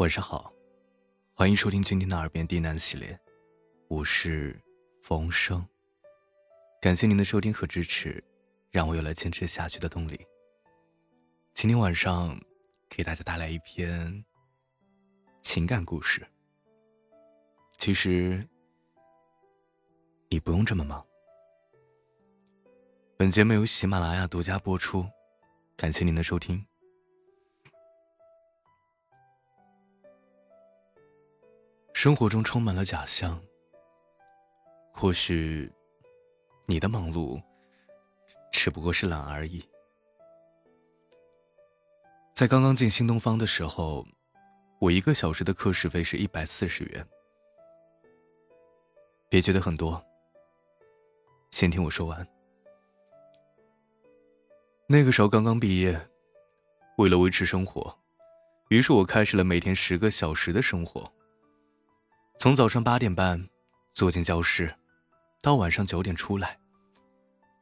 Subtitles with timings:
[0.00, 0.50] 晚上好，
[1.34, 3.20] 欢迎收听今天的耳边低喃系列，
[3.86, 4.58] 我是
[5.02, 5.62] 冯生。
[6.80, 8.24] 感谢您的收听和支持，
[8.70, 10.18] 让我有了坚持下去的动力。
[11.52, 12.40] 今天晚上
[12.88, 14.24] 给大家带来一篇
[15.42, 16.26] 情感故事。
[17.76, 18.48] 其实
[20.30, 21.06] 你不用这么忙。
[23.18, 25.04] 本节目由喜马拉雅独家播出，
[25.76, 26.69] 感谢您的收听。
[32.02, 33.38] 生活中充满了假象，
[34.90, 35.70] 或许
[36.64, 37.38] 你的忙碌
[38.50, 39.62] 只不过是懒而已。
[42.32, 44.06] 在刚刚进新东方的时候，
[44.78, 47.06] 我一个小时的课时费是一百四十元。
[49.28, 50.02] 别觉得很多，
[51.50, 52.26] 先听我说完。
[54.86, 56.00] 那个时候刚刚毕业，
[56.96, 57.94] 为了维持生活，
[58.70, 61.12] 于是我开始了每天十个小时的生活。
[62.40, 63.50] 从早上八点半
[63.92, 64.74] 坐进教室，
[65.42, 66.58] 到晚上九点出来，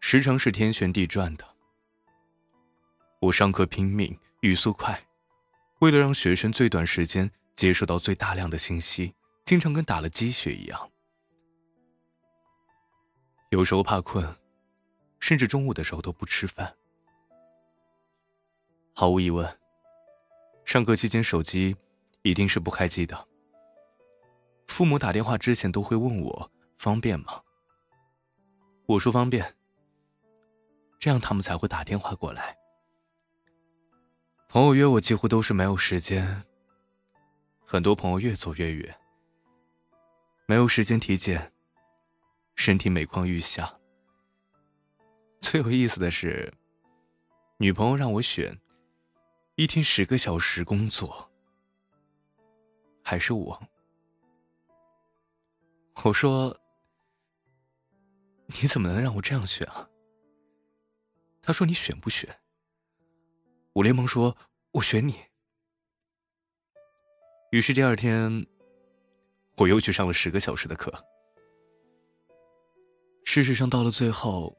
[0.00, 1.44] 时常是天旋地转的。
[3.20, 5.00] 我上课拼命，语速快，
[5.78, 10.90] 为了让学生最短时间接受到最大量的信息，经常跟打了鸡血一样。
[13.50, 14.26] 有时候怕困，
[15.20, 16.74] 甚至中午的时候都不吃饭。
[18.92, 19.56] 毫无疑问，
[20.64, 21.76] 上课期间手机
[22.22, 23.28] 一定是不开机的。
[24.66, 27.42] 父母打电话之前都会问我方便吗？
[28.86, 29.54] 我说方便，
[30.98, 32.56] 这样他们才会打电话过来。
[34.48, 36.44] 朋友约我几乎都是没有时间，
[37.64, 38.94] 很多朋友越走越远，
[40.46, 41.52] 没有时间体检，
[42.54, 43.78] 身体每况愈下。
[45.40, 46.52] 最有意思的是，
[47.58, 48.60] 女朋友让我选，
[49.56, 51.30] 一天十个小时工作，
[53.02, 53.62] 还是我。
[56.02, 56.60] 我说
[58.60, 59.88] ：“你怎么能让我这样选啊？”
[61.40, 62.40] 他说：“你选不选？”
[63.72, 64.36] 我连忙说
[64.72, 65.14] ：“我选你。”
[67.52, 68.46] 于是第二天，
[69.56, 70.92] 我又去上了十个小时的课。
[73.24, 74.54] 事实上，到了最后，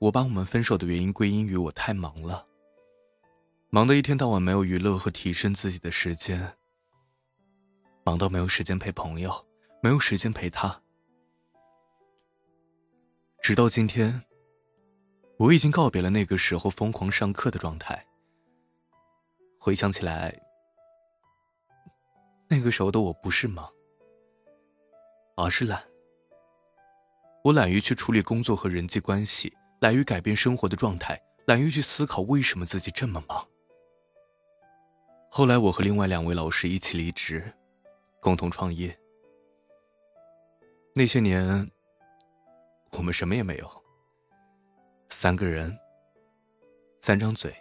[0.00, 2.46] 我把我们分手的原因归因于我太忙了，
[3.70, 6.58] 忙得一天到晚没有娱乐和提升自己的时间，
[8.04, 9.46] 忙到没有时间陪朋友。
[9.84, 10.80] 没有时间陪他，
[13.42, 14.22] 直到今天，
[15.38, 18.06] 我已经告别了那个时候疯狂上课的状态。
[19.58, 20.40] 回想起来，
[22.48, 23.68] 那个时候的我不是忙，
[25.36, 25.82] 而是懒。
[27.42, 33.48] 我懒于去处理工作和人际关系，懒于改变生活的状态，懒于去思考为什么自己这么忙。
[35.28, 37.52] 后来，我和另外两位老师一起离职，
[38.20, 38.96] 共同创业。
[40.94, 41.70] 那些年，
[42.90, 43.84] 我们什么也没有。
[45.08, 45.74] 三个人，
[47.00, 47.56] 三张嘴，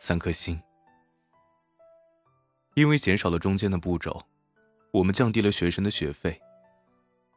[0.00, 0.60] 三颗心。
[2.74, 4.24] 因为减少了中间的步骤，
[4.90, 6.42] 我们降低了学生的学费，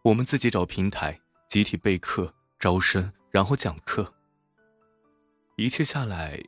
[0.01, 4.11] 我们自己找平台，集体备课、招生，然后讲课。
[5.55, 6.43] 一切下来，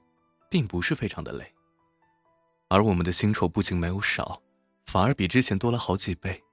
[0.49, 1.53] 并不是非常的累，
[2.69, 4.41] 而我们的薪酬不仅没有少，
[4.87, 6.43] 反而比之前多了好几倍。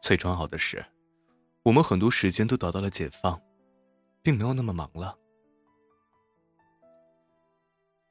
[0.00, 0.84] 最重要的是，
[1.62, 3.40] 我们很多时间都得到了解放，
[4.22, 5.16] 并没有那么忙了。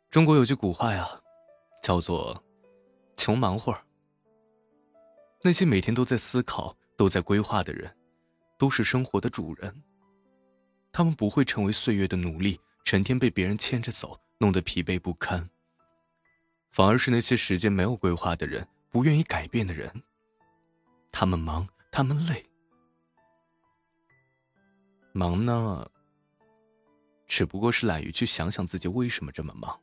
[0.10, 1.10] 中国有句古话呀，
[1.82, 2.44] 叫做
[3.18, 3.84] “穷忙会儿”。
[5.44, 7.96] 那些每天都在思考、都在规划的人，
[8.58, 9.84] 都是生活的主人。
[10.92, 15.50] 他们不会成为岁月的奴隶，成天被别人牵着走，弄得疲惫不堪。
[16.72, 20.04] 反而是那些时间没有规划的人，不愿意改变的人。
[21.12, 21.68] 他们忙。
[21.92, 22.46] 他们累，
[25.12, 25.90] 忙呢，
[27.28, 29.78] 只不过是懒于去想想自己为什么这么忙，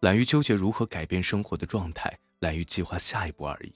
[0.00, 3.72] 懒于纠结如何改变生活的状态，懒于计划下一步而已。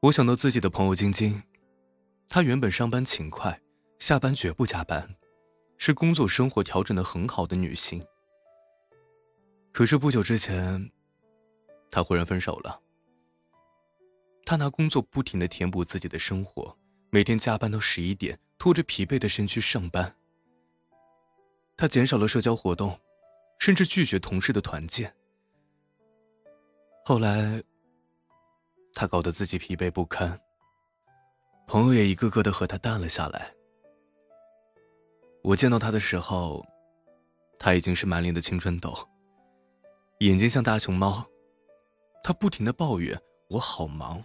[0.00, 1.42] 我想到自己的朋友晶晶，
[2.28, 3.60] 她原本上班勤快，
[3.98, 5.16] 下班绝不加班，
[5.78, 8.04] 是工作生活调整的很好的女性。
[9.72, 10.92] 可是不久之前，
[11.90, 12.80] 她忽然分手了。
[14.44, 16.76] 他拿工作不停的填补自己的生活，
[17.10, 20.14] 每天加班到十一点，拖着疲惫的身躯上班。
[21.76, 22.98] 他减少了社交活动，
[23.58, 25.14] 甚至拒绝同事的团建。
[27.04, 27.62] 后来，
[28.94, 30.38] 他搞得自己疲惫不堪，
[31.66, 33.54] 朋友也一个个的和他淡了下来。
[35.42, 36.64] 我见到他的时候，
[37.58, 38.94] 他已经是满脸的青春痘，
[40.20, 41.26] 眼睛像大熊猫。
[42.22, 44.24] 他不停的抱怨我好忙。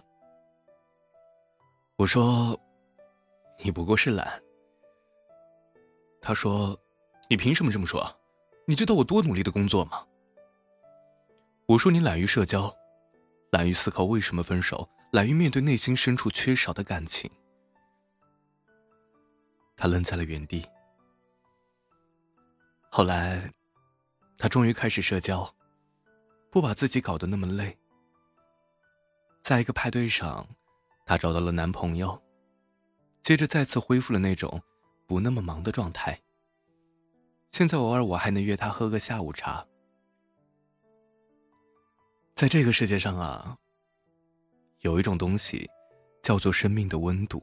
[1.98, 2.58] 我说
[3.64, 4.40] ：“你不过是懒。”
[6.22, 6.78] 他说
[7.28, 8.16] ：“你凭什么这么说？
[8.66, 10.06] 你知道我多努力的工作吗？”
[11.66, 12.72] 我说：“你懒于社交，
[13.50, 17.28] 懒于思考为什么分手，懒于面对内心深处缺少的感情。”
[19.76, 20.64] 他愣在了原地。
[22.90, 23.52] 后来，
[24.38, 25.52] 他终于开始社交，
[26.48, 27.76] 不把自己搞得那么累。
[29.42, 30.46] 在一个派对上，
[31.08, 32.22] 她找到了男朋友，
[33.22, 34.60] 接着再次恢复了那种
[35.06, 36.20] 不那么忙的状态。
[37.50, 39.66] 现在偶尔我还能约她喝个下午茶。
[42.34, 43.56] 在这个世界上啊，
[44.80, 45.66] 有一种东西，
[46.22, 47.42] 叫做生命的温度。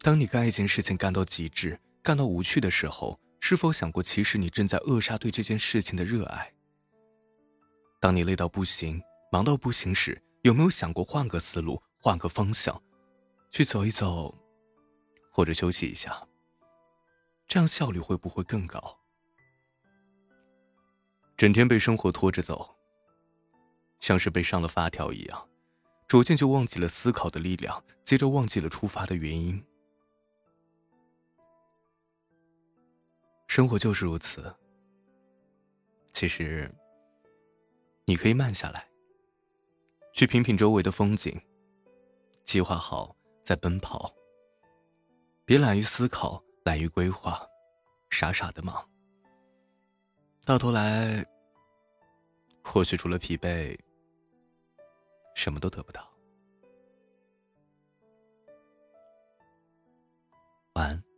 [0.00, 6.50] 当你干一件事情干到极致、干到无趣的时候，是否想过，其实你正在扼杀对这件事情的热爱？
[8.00, 8.98] 当你累到不行、
[9.30, 12.82] 忙到不行时，有没有想过换个思路、换个方向，
[13.50, 14.34] 去走一走，
[15.30, 16.26] 或者休息一下？
[17.46, 18.98] 这样效率会不会更高？
[21.36, 22.74] 整天被生活拖着走，
[23.98, 25.48] 像是被上了发条一样，
[26.08, 29.62] 逐渐就忘记了思考的力量，接着忘记了出发的原因。
[33.46, 34.54] 生活就是如此。
[36.12, 36.74] 其实，
[38.06, 38.88] 你可以慢下来。
[40.12, 41.40] 去品品周围的风景，
[42.50, 43.14] 计划好
[43.44, 44.12] 再奔跑。
[45.44, 47.46] 别懒于思考，懒于规划，
[48.10, 48.90] 傻傻的忙。
[50.44, 51.24] 到头来，
[52.64, 53.78] 或许除了疲惫，
[55.36, 56.10] 什么都得不到。
[60.72, 61.09] 晚安。